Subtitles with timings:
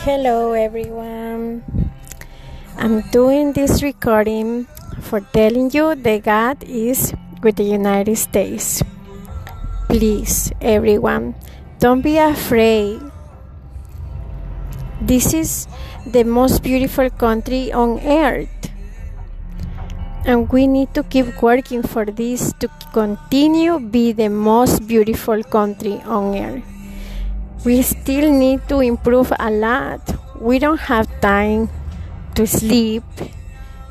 [0.00, 1.60] Hello, everyone.
[2.78, 4.64] I'm doing this recording
[4.98, 8.82] for telling you that God is with the United States.
[9.88, 11.34] Please, everyone,
[11.80, 13.02] don't be afraid.
[15.02, 15.68] This is
[16.06, 18.72] the most beautiful country on earth.
[20.24, 26.00] And we need to keep working for this to continue be the most beautiful country
[26.08, 26.79] on earth
[27.64, 30.00] we still need to improve a lot.
[30.40, 31.68] We don't have time
[32.34, 33.04] to sleep.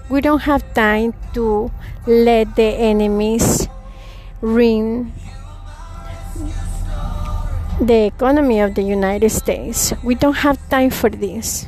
[0.10, 1.72] We don't have time to
[2.08, 3.68] let the enemies
[4.42, 5.14] ruin
[7.80, 9.94] the economy of the United States.
[10.04, 11.68] We don't have time for this.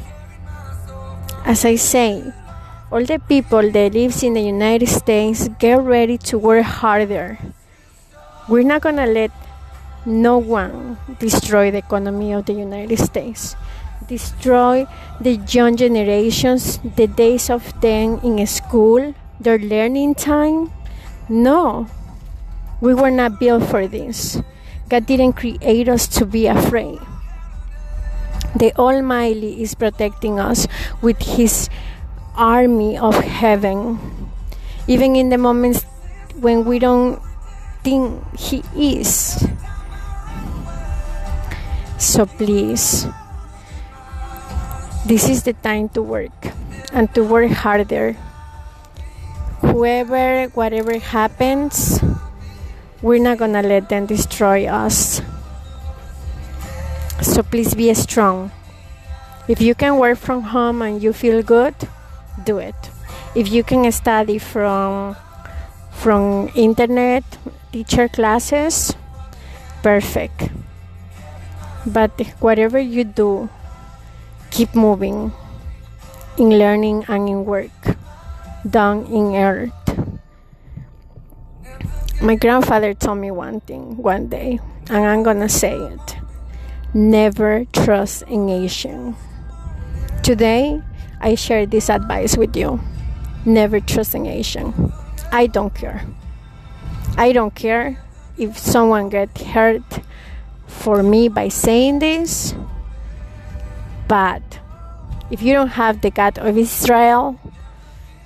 [1.45, 2.34] As I say,
[2.91, 7.40] all the people that lives in the United States get ready to work harder.
[8.49, 9.31] We're not gonna let
[10.05, 13.55] no one destroy the economy of the United States,
[14.08, 14.88] destroy
[15.20, 20.71] the young generations, the days of them in school, their learning time.
[21.30, 21.88] No,
[22.82, 24.41] we were not built for this.
[24.90, 26.99] God didn't create us to be afraid.
[28.55, 30.68] The Almighty is protecting us
[31.02, 31.70] with His
[32.36, 33.99] army of heaven.
[34.88, 35.84] Even in the moments
[36.36, 37.21] when we don't
[37.84, 39.48] think He is.
[42.02, 43.05] So please,
[45.05, 46.34] this is the time to work
[46.91, 48.18] and to work harder.
[49.62, 52.02] Whoever, whatever happens,
[53.04, 55.21] we're not gonna let them destroy us.
[57.21, 58.49] So please be strong.
[59.48, 61.76] If you can work from home and you feel good,
[62.43, 62.90] do it.
[63.36, 65.16] If you can study from
[65.94, 67.22] from internet
[67.72, 68.97] teacher classes,
[69.86, 70.50] perfect.
[71.85, 73.50] But whatever you do,
[74.51, 75.31] keep moving
[76.38, 77.72] in learning and in work
[78.69, 79.74] done in earth.
[82.22, 84.59] My grandfather told me one thing one day,
[84.90, 86.18] and I'm gonna say it
[86.94, 89.16] never trust an Asian.
[90.24, 90.81] Today,
[91.22, 92.80] I share this advice with you
[93.46, 94.94] never trust an Asian.
[95.31, 96.06] I don't care.
[97.18, 97.98] I don't care
[98.38, 99.84] if someone get hurt
[100.81, 102.56] for me by saying this,
[104.08, 104.42] but
[105.30, 107.40] if you don't have the God of Israel,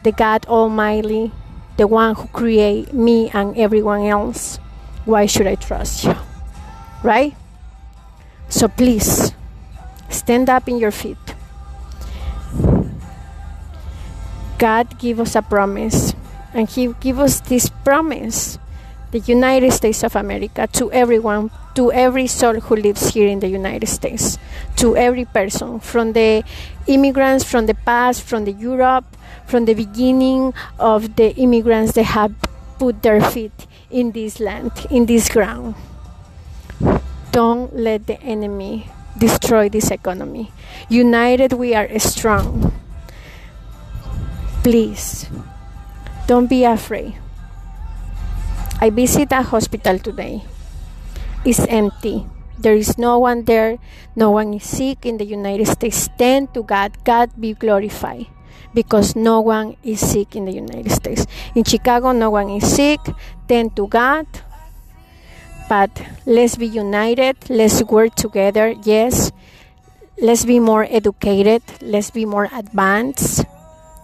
[0.03, 1.31] the God Almighty,
[1.77, 4.57] the one who create me and everyone else,
[5.03, 6.15] why should I trust you?
[7.03, 7.35] Right?
[8.49, 9.33] So please
[10.09, 11.17] stand up in your feet.
[14.57, 16.15] God give us a promise
[16.53, 18.57] and he give us this promise
[19.15, 23.47] the United States of America to everyone, to every soul who lives here in the
[23.47, 24.37] United States,
[24.75, 26.43] to every person, from the
[26.87, 29.05] immigrants from the past, from the Europe,
[29.47, 32.35] from the beginning of the immigrants that have
[32.77, 35.75] put their feet in this land, in this ground.
[37.31, 40.51] Don't let the enemy destroy this economy.
[40.89, 42.73] United, we are strong.
[44.61, 45.29] Please,
[46.27, 47.15] don't be afraid
[48.85, 50.45] I visit a hospital today.
[51.43, 52.27] It's empty.
[52.59, 53.79] There is no one there.
[54.15, 56.07] No one is sick in the United States.
[56.21, 56.93] Thank to God.
[57.03, 58.27] God be glorified.
[58.75, 61.25] Because no one is sick in the United States.
[61.55, 63.01] In Chicago, no one is sick.
[63.47, 64.27] Thank to God.
[65.67, 65.89] But
[66.27, 67.37] let's be united.
[67.49, 68.75] Let's work together.
[68.83, 69.31] Yes.
[70.21, 71.63] Let's be more educated.
[71.81, 73.49] Let's be more advanced.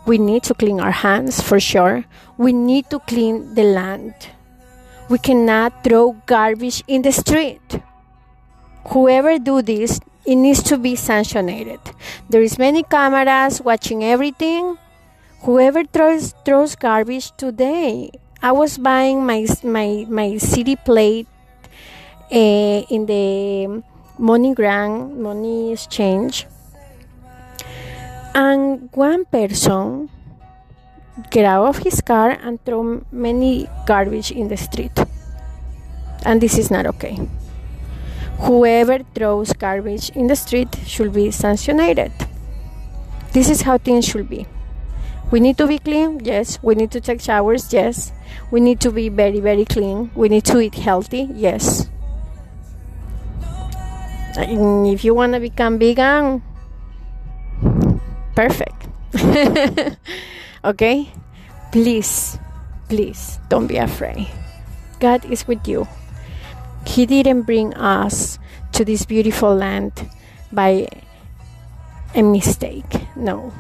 [0.07, 2.05] We need to clean our hands for sure.
[2.41, 4.40] We need to clean the land.
[5.11, 7.59] We cannot throw garbage in the street.
[8.95, 11.79] Whoever do this, it needs to be sanctioned.
[12.29, 14.77] There is many cameras watching everything.
[15.41, 18.11] Whoever throws throws garbage today.
[18.41, 21.27] I was buying my my my city plate
[22.31, 23.67] uh, in the
[24.15, 26.47] money MoneyGram money exchange,
[28.33, 30.07] and one person
[31.29, 34.91] get out of his car and throw many garbage in the street.
[36.25, 37.19] And this is not okay.
[38.39, 42.11] Whoever throws garbage in the street should be sanctioned.
[43.33, 44.45] This is how things should be.
[45.31, 46.59] We need to be clean, yes.
[46.61, 48.11] We need to take showers, yes.
[48.51, 50.11] We need to be very, very clean.
[50.15, 51.89] We need to eat healthy, yes.
[54.37, 56.43] And if you want to become vegan,
[58.35, 58.87] perfect.
[60.63, 61.09] Okay?
[61.71, 62.37] Please,
[62.89, 64.27] please don't be afraid.
[64.99, 65.87] God is with you.
[66.85, 68.37] He didn't bring us
[68.73, 70.09] to this beautiful land
[70.51, 70.87] by
[72.13, 72.91] a mistake.
[73.15, 73.53] No.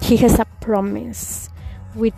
[0.00, 1.50] He has a promise
[1.94, 2.14] with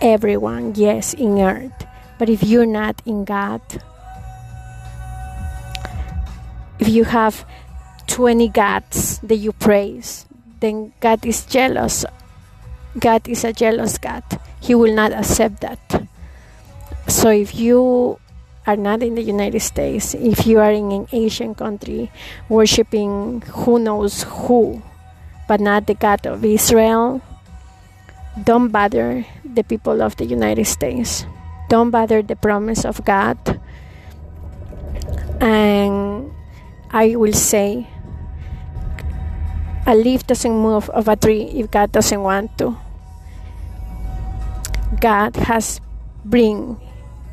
[0.00, 1.86] everyone, yes, in earth.
[2.18, 3.62] But if you're not in God,
[6.78, 7.46] if you have
[8.06, 10.26] 20 gods that you praise,
[10.60, 12.04] then God is jealous.
[12.98, 14.24] God is a jealous God.
[14.60, 16.08] He will not accept that.
[17.06, 18.18] So if you
[18.66, 22.12] are not in the United States, if you are in an Asian country
[22.48, 24.82] worshiping who knows who,
[25.48, 27.22] but not the God of Israel,
[28.44, 31.24] don't bother the people of the United States.
[31.68, 33.38] Don't bother the promise of God.
[35.40, 36.30] And
[36.90, 37.86] I will say,
[39.86, 42.76] a leaf doesn't move of a tree if God doesn't want to.
[45.00, 45.80] God has
[46.24, 46.80] bring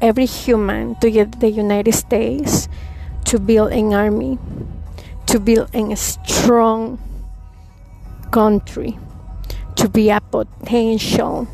[0.02, 2.70] every human to the United States
[3.26, 4.38] to build an army,
[5.26, 7.00] to build a strong
[8.32, 8.98] country,
[9.76, 11.48] to be a potential,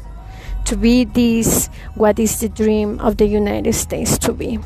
[0.66, 4.60] to be this what is the dream of the United States to be.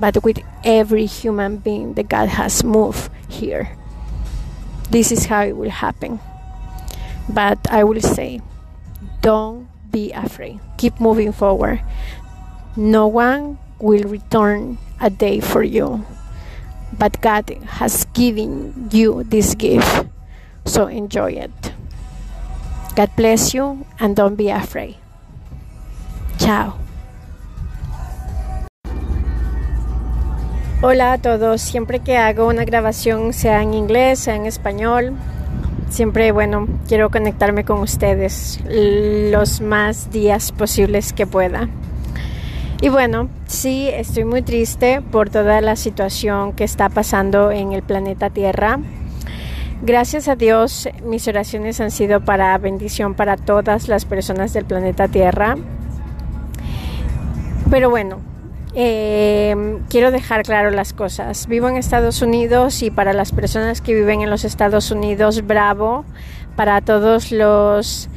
[0.00, 3.76] But with every human being that God has moved here.
[4.90, 6.20] This is how it will happen.
[7.28, 8.40] But I will say,
[9.20, 10.60] don't be afraid.
[10.78, 11.82] Keep moving forward.
[12.76, 16.04] No one will return a day for you,
[16.96, 17.50] but God
[17.80, 20.06] has given you this gift,
[20.64, 21.72] so enjoy it.
[22.94, 24.96] God bless you and don't be afraid.
[26.38, 26.78] Chao.
[30.82, 35.14] Hola a todos, siempre que hago una grabación, sea en inglés, sea en español,
[35.90, 41.68] siempre, bueno, quiero conectarme con ustedes los más días posibles que pueda.
[42.80, 47.82] Y bueno, sí, estoy muy triste por toda la situación que está pasando en el
[47.82, 48.78] planeta Tierra.
[49.82, 55.08] Gracias a Dios, mis oraciones han sido para bendición para todas las personas del planeta
[55.08, 55.56] Tierra.
[57.70, 58.18] Pero bueno,
[58.74, 61.46] eh, quiero dejar claro las cosas.
[61.46, 66.04] Vivo en Estados Unidos y para las personas que viven en los Estados Unidos, bravo.
[66.56, 68.08] Para todos los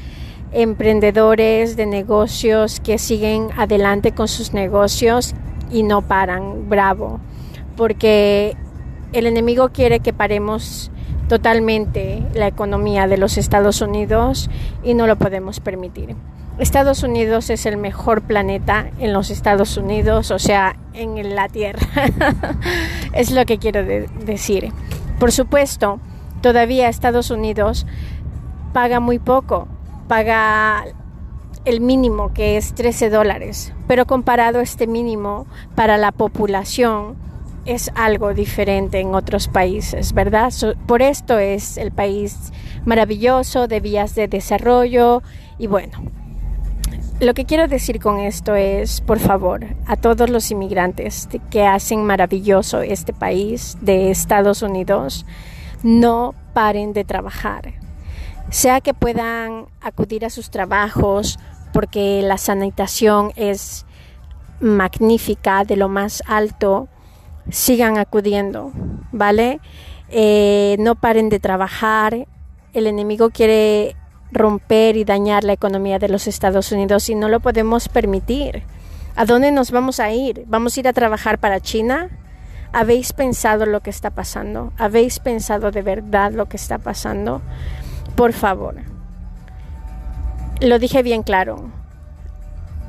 [0.51, 5.33] emprendedores de negocios que siguen adelante con sus negocios
[5.71, 7.19] y no paran, bravo.
[7.75, 8.55] Porque
[9.13, 10.91] el enemigo quiere que paremos
[11.27, 14.49] totalmente la economía de los Estados Unidos
[14.83, 16.15] y no lo podemos permitir.
[16.59, 21.81] Estados Unidos es el mejor planeta en los Estados Unidos, o sea, en la Tierra.
[23.13, 24.71] es lo que quiero decir.
[25.19, 25.99] Por supuesto,
[26.41, 27.87] todavía Estados Unidos
[28.71, 29.67] paga muy poco,
[30.07, 30.83] paga
[31.65, 37.15] el mínimo que es 13 dólares, pero comparado a este mínimo para la población
[37.65, 40.51] es algo diferente en otros países, ¿verdad?
[40.85, 42.51] por esto es el país
[42.85, 45.23] maravilloso de vías de desarrollo
[45.57, 46.03] y bueno,
[47.19, 52.03] lo que quiero decir con esto es, por favor, a todos los inmigrantes que hacen
[52.03, 55.25] maravilloso este país de Estados Unidos,
[55.83, 57.73] no paren de trabajar.
[58.49, 61.39] Sea que puedan acudir a sus trabajos
[61.71, 63.85] porque la sanitación es
[64.59, 66.89] magnífica, de lo más alto,
[67.49, 68.71] sigan acudiendo,
[69.11, 69.59] ¿vale?
[70.09, 72.27] Eh, no paren de trabajar.
[72.73, 73.95] El enemigo quiere
[74.31, 78.63] romper y dañar la economía de los Estados Unidos y no lo podemos permitir.
[79.15, 80.43] ¿A dónde nos vamos a ir?
[80.47, 82.09] ¿Vamos a ir a trabajar para China?
[82.71, 84.73] ¿Habéis pensado lo que está pasando?
[84.77, 87.41] ¿Habéis pensado de verdad lo que está pasando?
[88.15, 88.75] Por favor.
[90.59, 91.71] Lo dije bien claro.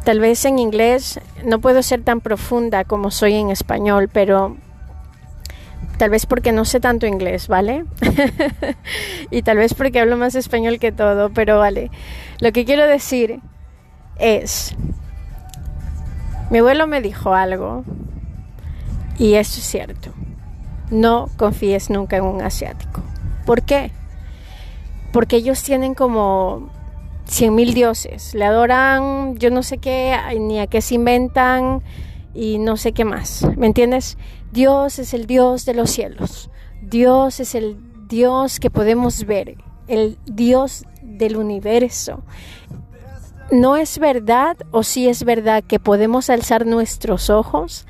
[0.04, 4.56] Tal vez en inglés no puedo ser tan profunda como soy en español, pero
[5.98, 7.84] Tal vez porque no sé tanto inglés, ¿vale?
[9.30, 11.90] y tal vez porque hablo más español que todo, pero vale.
[12.40, 13.40] Lo que quiero decir
[14.18, 14.74] es,
[16.50, 17.84] mi abuelo me dijo algo
[19.18, 20.12] y eso es cierto.
[20.90, 23.02] No confíes nunca en un asiático.
[23.46, 23.92] ¿Por qué?
[25.12, 26.70] Porque ellos tienen como
[27.24, 28.34] cien mil dioses.
[28.34, 31.82] Le adoran, yo no sé qué, ni a qué se inventan
[32.34, 33.46] y no sé qué más.
[33.56, 34.18] ¿Me entiendes?
[34.52, 36.50] Dios es el Dios de los cielos.
[36.82, 37.78] Dios es el
[38.08, 39.56] Dios que podemos ver,
[39.88, 42.22] el Dios del universo.
[43.50, 47.86] ¿No es verdad o sí es verdad que podemos alzar nuestros ojos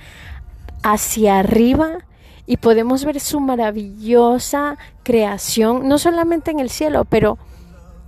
[0.83, 1.99] hacia arriba
[2.47, 7.39] y podemos ver su maravillosa creación, no solamente en el cielo, pero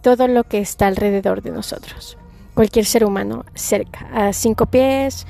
[0.07, 2.17] todo lo que está alrededor de nosotros?
[2.55, 5.27] Cualquier ser humano cerca, a cinco pies,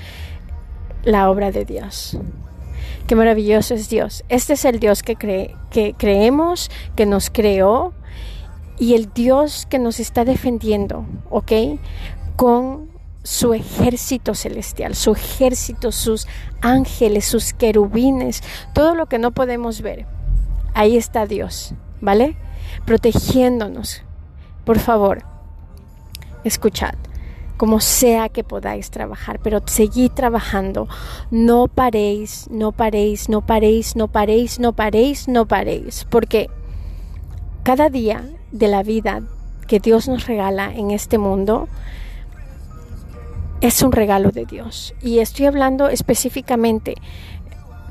[1.02, 2.18] la obra de Dios.
[3.06, 4.22] Qué maravilloso es Dios.
[4.28, 7.94] Este es el Dios que, que creemos, que nos creó
[8.78, 11.52] y el Dios que nos está defendiendo, ¿ok?
[12.36, 12.90] Con
[13.22, 16.28] su ejército celestial, su ejército, sus
[16.60, 18.42] ángeles, sus querubines,
[18.74, 20.04] todo lo que no podemos ver.
[20.74, 22.36] Ahí está Dios, ¿vale?
[22.84, 24.02] Protegiéndonos.
[24.66, 25.22] Por favor,
[26.42, 26.94] escuchad,
[27.56, 30.88] como sea que podáis trabajar, pero seguid trabajando.
[31.30, 36.50] No paréis, no paréis, no paréis, no paréis, no paréis, no paréis, porque
[37.62, 39.22] cada día de la vida
[39.68, 41.68] que Dios nos regala en este mundo
[43.60, 44.94] es un regalo de Dios.
[45.00, 46.96] Y estoy hablando específicamente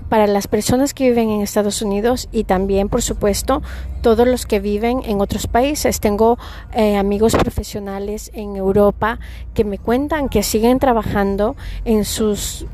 [0.09, 3.61] para las personas que viven en Estados Unidos y también, por supuesto,
[4.01, 5.99] todos los que viven en otros países.
[5.99, 6.37] Tengo
[6.73, 9.19] eh, amigos profesionales en Europa
[9.53, 12.65] que me cuentan que siguen trabajando en sus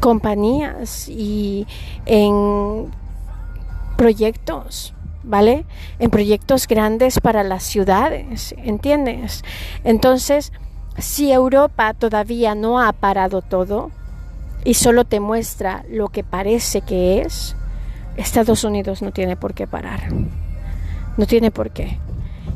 [0.00, 1.66] compañías y
[2.06, 2.90] en
[3.96, 5.66] proyectos ¿vale?
[5.98, 9.44] En proyectos grandes para las ciudades, ¿entiendes?
[9.84, 10.52] Entonces,
[10.98, 13.90] si Europa todavía no ha parado todo
[14.64, 17.56] y solo te muestra lo que parece que es,
[18.16, 20.12] Estados Unidos no tiene por qué parar.
[21.16, 21.98] No tiene por qué.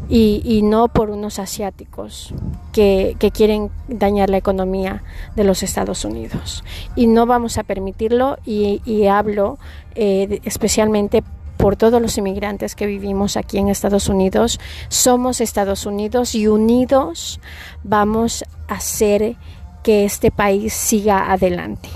[0.06, 2.34] Y, no por unos asiáticos
[2.72, 5.02] que, quieren dañar la economía
[5.34, 6.62] de los Estados Unidos.
[6.94, 9.58] Y no vamos a permitirlo y, hablo
[9.94, 11.22] eh, especialmente
[11.56, 14.60] por todos los inmigrantes que vivimos aquí en Estados Unidos.
[14.88, 17.40] Somos Estados Unidos y unidos
[17.82, 19.36] vamos a hacer
[19.84, 21.90] que este país siga adelante.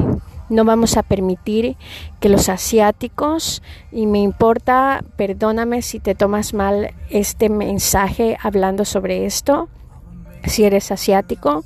[0.51, 1.77] No vamos a permitir
[2.21, 9.27] que los asiáticos, y me importa, perdóname si te tomas mal este mensaje hablando sobre
[9.27, 9.69] esto,
[10.45, 11.65] si eres asiático,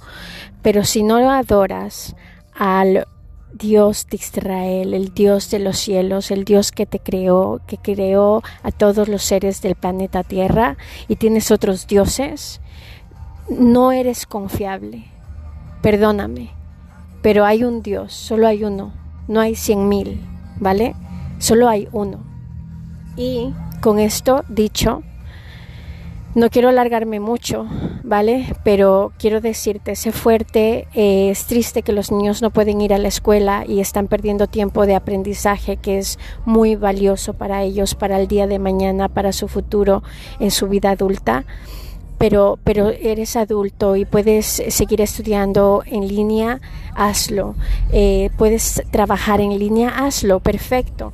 [0.63, 2.17] pero si no lo adoras
[2.55, 3.07] al
[3.53, 8.43] Dios de Israel, el Dios de los cielos, el Dios que te creó, que creó
[8.63, 10.77] a todos los seres del planeta Tierra
[11.07, 12.61] y tienes otros dioses,
[13.49, 15.12] no eres confiable.
[15.83, 16.51] Perdóname,
[17.23, 18.93] pero hay un Dios, solo hay uno,
[19.27, 20.21] no hay cien mil,
[20.61, 20.95] ¿vale?
[21.39, 22.19] Solo hay uno.
[23.17, 25.03] Y con esto dicho,
[26.35, 27.67] no quiero alargarme mucho,
[28.05, 28.55] ¿vale?
[28.65, 32.99] Pero quiero decirte, sé fuerte, eh, es triste que los niños no pueden ir a
[32.99, 38.21] la escuela y están perdiendo tiempo de aprendizaje que es muy valioso para ellos, para
[38.21, 40.03] el día de mañana, para su futuro
[40.41, 41.45] en su vida adulta.
[42.23, 46.61] Pero, pero eres adulto y puedes seguir estudiando en línea,
[46.95, 47.57] hazlo.
[47.93, 51.13] Eh, puedes trabajar en línea, hazlo, perfecto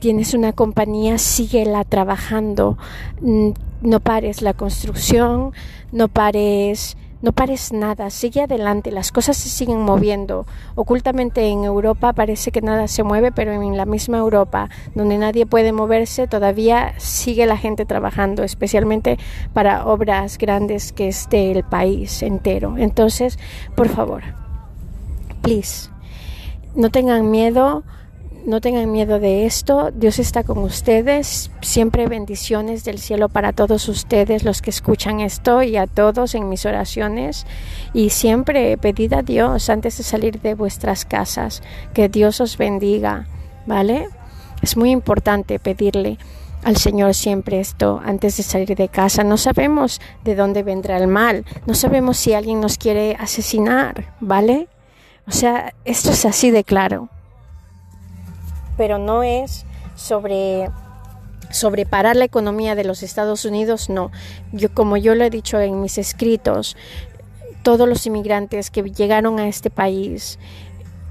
[0.00, 2.78] tienes una compañía, síguela trabajando.
[3.20, 3.50] Mm,
[3.82, 5.52] no pares la construcción,
[5.92, 10.44] no pares, no pares nada, sigue adelante, las cosas se siguen moviendo.
[10.74, 15.46] Ocultamente en Europa parece que nada se mueve, pero en la misma Europa, donde nadie
[15.46, 19.18] puede moverse, todavía sigue la gente trabajando, especialmente
[19.54, 22.76] para obras grandes que es del país entero.
[22.76, 23.38] Entonces,
[23.74, 24.22] por favor,
[25.40, 25.88] please,
[26.74, 27.84] no tengan miedo
[28.46, 29.90] no tengan miedo de esto.
[29.94, 31.50] Dios está con ustedes.
[31.62, 36.48] Siempre bendiciones del cielo para todos ustedes, los que escuchan esto y a todos en
[36.48, 37.46] mis oraciones.
[37.94, 41.62] Y siempre pedid a Dios antes de salir de vuestras casas
[41.94, 43.26] que Dios os bendiga.
[43.66, 44.08] ¿Vale?
[44.60, 46.18] Es muy importante pedirle
[46.64, 49.24] al Señor siempre esto antes de salir de casa.
[49.24, 51.46] No sabemos de dónde vendrá el mal.
[51.66, 54.12] No sabemos si alguien nos quiere asesinar.
[54.20, 54.68] ¿Vale?
[55.26, 57.08] O sea, esto es así de claro
[58.76, 60.70] pero no es sobre
[61.50, 64.10] sobre parar la economía de los Estados Unidos, no.
[64.52, 66.76] Yo como yo lo he dicho en mis escritos,
[67.62, 70.38] todos los inmigrantes que llegaron a este país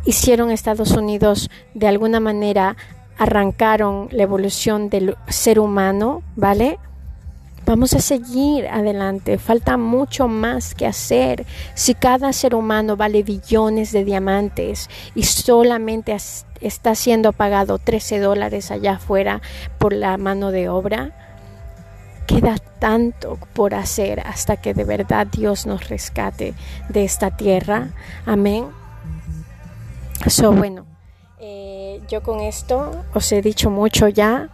[0.05, 2.75] hicieron Estados Unidos de alguna manera
[3.17, 6.77] arrancaron la evolución del ser humano, ¿vale?
[7.65, 11.46] Vamos a seguir adelante, falta mucho más que hacer.
[11.75, 16.15] Si cada ser humano vale billones de diamantes y solamente
[16.60, 19.41] está siendo pagado 13 dólares allá afuera
[19.77, 21.12] por la mano de obra,
[22.27, 26.55] queda tanto por hacer hasta que de verdad Dios nos rescate
[26.89, 27.89] de esta tierra.
[28.25, 28.65] Amén.
[30.27, 30.86] So, bueno,
[31.39, 34.50] eh, yo con esto os he dicho mucho ya.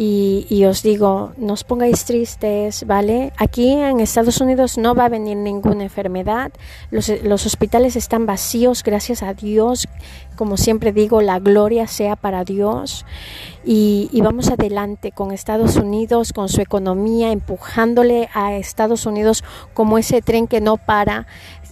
[0.00, 3.32] Y, os digo, no os pongáis tristes, ¿vale?
[3.36, 6.52] Aquí en Estados Unidos no va a venir ninguna enfermedad,
[6.92, 9.88] los, hospitales están vacíos, gracias a Dios,
[10.36, 13.04] como siempre digo, la gloria sea para Dios
[13.64, 19.42] y, vamos adelante con Estados Unidos, con su economía, empujándole a Estados Unidos
[19.74, 21.26] como ese tren que no para,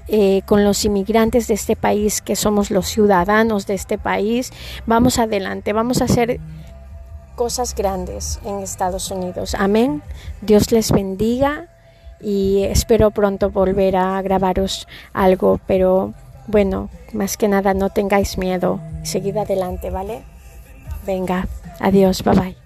[0.08, 4.52] eh, con los inmigrantes de este país, que somos los ciudadanos de este país.
[4.84, 6.40] Vamos adelante, vamos a hacer
[7.36, 9.54] cosas grandes en Estados Unidos.
[9.56, 10.02] Amén.
[10.40, 11.68] Dios les bendiga
[12.20, 16.14] y espero pronto volver a grabaros algo, pero
[16.48, 18.80] bueno, más que nada no tengáis miedo.
[19.02, 20.22] Seguid adelante, ¿vale?
[21.06, 21.46] Venga,
[21.78, 22.65] adiós, bye bye.